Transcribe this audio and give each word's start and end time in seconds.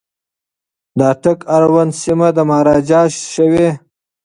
د 0.97 0.99
اټک 1.13 1.39
اړوند 1.55 1.91
سیمي 2.01 2.29
د 2.35 2.39
مهاراجا 2.49 3.01
شوې. 3.33 3.69